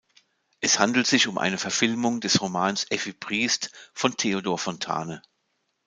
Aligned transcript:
Es 0.61 0.79
handelt 0.79 1.05
sich 1.05 1.27
um 1.27 1.37
eine 1.37 1.59
Verfilmung 1.59 2.21
des 2.21 2.41
Romans 2.41 2.87
"Effi 2.89 3.13
Briest" 3.13 3.69
von 3.93 4.17
Theodor 4.17 4.57
Fontane. 4.57 5.21